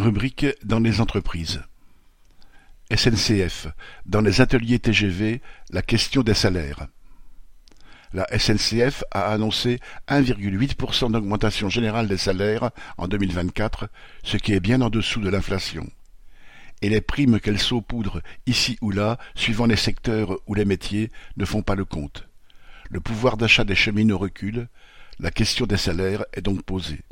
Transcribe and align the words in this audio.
Rubrique 0.00 0.46
dans 0.64 0.80
les 0.80 1.02
entreprises. 1.02 1.60
SNCF. 2.90 3.66
Dans 4.06 4.22
les 4.22 4.40
ateliers 4.40 4.78
TGV, 4.78 5.42
la 5.68 5.82
question 5.82 6.22
des 6.22 6.32
salaires. 6.32 6.86
La 8.14 8.26
SNCF 8.36 9.04
a 9.10 9.30
annoncé 9.30 9.78
1,8% 10.08 11.12
d'augmentation 11.12 11.68
générale 11.68 12.08
des 12.08 12.16
salaires 12.16 12.70
en 12.96 13.08
2024, 13.08 13.90
ce 14.24 14.38
qui 14.38 14.54
est 14.54 14.60
bien 14.60 14.80
en 14.80 14.88
dessous 14.88 15.20
de 15.20 15.28
l'inflation. 15.28 15.86
Et 16.80 16.88
les 16.88 17.02
primes 17.02 17.38
qu'elle 17.38 17.60
saupoudre 17.60 18.22
ici 18.46 18.78
ou 18.80 18.90
là, 18.90 19.18
suivant 19.34 19.66
les 19.66 19.76
secteurs 19.76 20.38
ou 20.46 20.54
les 20.54 20.64
métiers, 20.64 21.10
ne 21.36 21.44
font 21.44 21.62
pas 21.62 21.74
le 21.74 21.84
compte. 21.84 22.26
Le 22.88 23.00
pouvoir 23.00 23.36
d'achat 23.36 23.64
des 23.64 23.74
cheminots 23.74 24.16
recule, 24.16 24.68
la 25.18 25.30
question 25.30 25.66
des 25.66 25.76
salaires 25.76 26.24
est 26.32 26.40
donc 26.42 26.62
posée. 26.62 27.02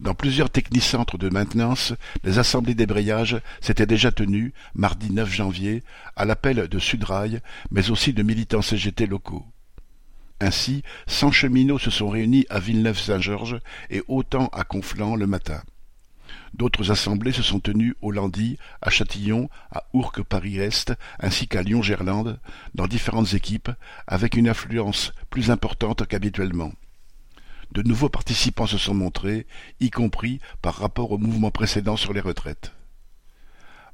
Dans 0.00 0.14
plusieurs 0.14 0.48
technicentres 0.48 1.18
de 1.18 1.28
maintenance, 1.28 1.92
les 2.24 2.38
assemblées 2.38 2.74
débrayage 2.74 3.38
s'étaient 3.60 3.84
déjà 3.84 4.10
tenues, 4.10 4.54
mardi 4.74 5.12
9 5.12 5.30
janvier, 5.30 5.82
à 6.16 6.24
l'appel 6.24 6.68
de 6.68 6.78
Sudrail, 6.78 7.40
mais 7.70 7.90
aussi 7.90 8.14
de 8.14 8.22
militants 8.22 8.62
CGT 8.62 9.06
locaux. 9.06 9.44
Ainsi, 10.40 10.82
cent 11.06 11.30
cheminots 11.30 11.78
se 11.78 11.90
sont 11.90 12.08
réunis 12.08 12.46
à 12.48 12.60
Villeneuve-Saint-Georges 12.60 13.58
et 13.90 14.02
autant 14.08 14.46
à 14.54 14.64
Conflans 14.64 15.16
le 15.16 15.26
matin. 15.26 15.60
D'autres 16.54 16.90
assemblées 16.90 17.32
se 17.32 17.42
sont 17.42 17.60
tenues 17.60 17.94
au 18.00 18.10
Landy, 18.10 18.56
à 18.80 18.88
Châtillon, 18.88 19.50
à 19.70 19.84
Ourcq-Paris-Est, 19.92 20.94
ainsi 21.18 21.46
qu'à 21.46 21.60
Lyon-Gerlande, 21.60 22.40
dans 22.74 22.86
différentes 22.86 23.34
équipes, 23.34 23.70
avec 24.06 24.34
une 24.34 24.48
influence 24.48 25.12
plus 25.28 25.50
importante 25.50 26.06
qu'habituellement 26.06 26.72
de 27.72 27.82
nouveaux 27.82 28.08
participants 28.08 28.66
se 28.66 28.78
sont 28.78 28.94
montrés, 28.94 29.46
y 29.80 29.90
compris 29.90 30.40
par 30.62 30.76
rapport 30.76 31.12
au 31.12 31.18
mouvement 31.18 31.50
précédent 31.50 31.96
sur 31.96 32.12
les 32.12 32.20
retraites. 32.20 32.72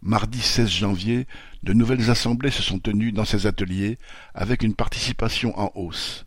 Mardi 0.02 0.40
16 0.40 0.68
janvier, 0.68 1.26
de 1.62 1.72
nouvelles 1.72 2.10
assemblées 2.10 2.50
se 2.50 2.62
sont 2.62 2.78
tenues 2.78 3.12
dans 3.12 3.24
ces 3.24 3.46
ateliers, 3.46 3.98
avec 4.34 4.62
une 4.62 4.74
participation 4.74 5.58
en 5.58 5.72
hausse. 5.74 6.26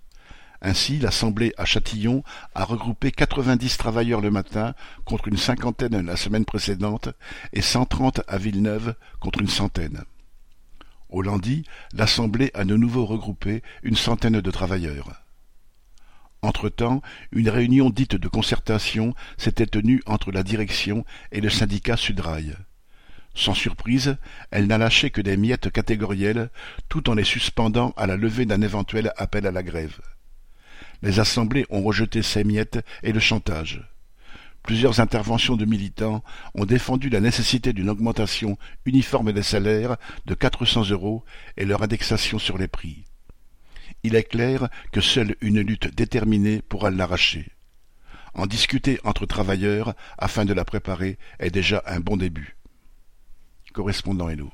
Ainsi, 0.61 0.99
l'Assemblée 0.99 1.53
à 1.57 1.63
Châtillon 1.63 2.23
a 2.53 2.65
regroupé 2.65 3.11
90 3.11 3.77
travailleurs 3.77 4.19
le 4.19 4.31
matin 4.31 4.73
contre 5.05 5.29
une 5.29 5.37
cinquantaine 5.37 6.05
la 6.05 6.17
semaine 6.17 6.43
précédente 6.43 7.09
et 7.53 7.61
130 7.61 8.21
à 8.27 8.37
Villeneuve 8.37 8.95
contre 9.21 9.39
une 9.39 9.47
centaine. 9.47 10.03
Au 11.09 11.21
lundi, 11.21 11.63
l'Assemblée 11.93 12.51
a 12.53 12.65
de 12.65 12.75
nouveau 12.75 13.05
regroupé 13.05 13.63
une 13.83 13.95
centaine 13.95 14.41
de 14.41 14.51
travailleurs. 14.51 15.23
Entre-temps, 16.41 17.01
une 17.31 17.49
réunion 17.49 17.89
dite 17.89 18.15
de 18.15 18.27
concertation 18.29 19.13
s'était 19.37 19.65
tenue 19.65 20.01
entre 20.05 20.31
la 20.31 20.43
direction 20.43 21.03
et 21.31 21.41
le 21.41 21.49
syndicat 21.49 21.97
Sudrail. 21.97 22.55
Sans 23.35 23.53
surprise, 23.53 24.17
elle 24.51 24.67
n'a 24.67 24.77
lâché 24.77 25.09
que 25.09 25.21
des 25.21 25.37
miettes 25.37 25.69
catégorielles, 25.69 26.49
tout 26.87 27.09
en 27.09 27.13
les 27.13 27.23
suspendant 27.23 27.93
à 27.97 28.07
la 28.07 28.15
levée 28.15 28.45
d'un 28.45 28.61
éventuel 28.61 29.11
appel 29.17 29.47
à 29.47 29.51
la 29.51 29.63
grève. 29.63 29.99
Les 31.01 31.19
assemblées 31.19 31.65
ont 31.69 31.83
rejeté 31.83 32.21
ces 32.21 32.43
miettes 32.43 32.79
et 33.03 33.11
le 33.11 33.19
chantage. 33.19 33.81
Plusieurs 34.63 34.99
interventions 34.99 35.55
de 35.55 35.65
militants 35.65 36.23
ont 36.53 36.65
défendu 36.65 37.09
la 37.09 37.21
nécessité 37.21 37.73
d'une 37.73 37.89
augmentation 37.89 38.57
uniforme 38.85 39.31
des 39.31 39.43
salaires 39.43 39.97
de 40.25 40.33
quatre 40.33 40.65
cents 40.65 40.83
euros 40.83 41.23
et 41.57 41.65
leur 41.65 41.83
indexation 41.83 42.39
sur 42.39 42.57
les 42.57 42.67
prix 42.67 43.05
il 44.03 44.15
est 44.15 44.23
clair 44.23 44.69
que 44.91 45.01
seule 45.01 45.35
une 45.41 45.61
lutte 45.61 45.93
déterminée 45.93 46.61
pourra 46.61 46.91
l'arracher. 46.91 47.51
En 48.33 48.45
discuter 48.45 48.99
entre 49.03 49.25
travailleurs 49.25 49.93
afin 50.17 50.45
de 50.45 50.53
la 50.53 50.65
préparer 50.65 51.17
est 51.39 51.51
déjà 51.51 51.83
un 51.85 51.99
bon 51.99 52.17
début. 52.17 52.55
Correspondant 53.73 54.29
Hello. 54.29 54.51